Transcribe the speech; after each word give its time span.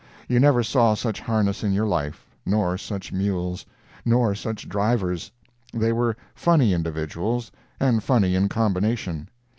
You 0.27 0.39
never 0.39 0.63
saw 0.63 0.95
such 0.95 1.19
harness 1.19 1.63
in 1.63 1.73
your 1.73 1.85
life, 1.85 2.25
nor 2.43 2.75
such 2.75 3.11
mules, 3.11 3.67
nor 4.03 4.33
such 4.33 4.67
drivers. 4.67 5.29
They 5.75 5.93
were 5.93 6.17
funny 6.33 6.73
individually 6.73 7.45
and 7.79 8.03
funny 8.03 8.33
in 8.33 8.49
combination. 8.49 9.29